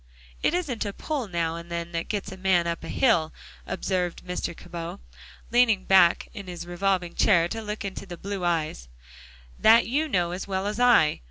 "It 0.41 0.55
isn't 0.55 0.83
a 0.83 0.93
pull 0.93 1.27
now 1.27 1.55
and 1.57 1.69
then 1.69 1.91
that 1.91 2.07
gets 2.07 2.31
a 2.31 2.35
man 2.35 2.65
up 2.65 2.83
hill," 2.83 3.31
observed 3.67 4.23
Mr. 4.25 4.57
Cabot, 4.57 4.99
leaning 5.51 5.85
back 5.85 6.27
in 6.33 6.47
his 6.47 6.65
revolving 6.65 7.13
chair 7.13 7.47
to 7.49 7.61
look 7.61 7.85
into 7.85 8.07
the 8.07 8.17
blue 8.17 8.43
eyes, 8.43 8.87
"that 9.59 9.85
you 9.85 10.07
know 10.07 10.31
as 10.31 10.47
well 10.47 10.65
as 10.65 10.79
I. 10.79 11.19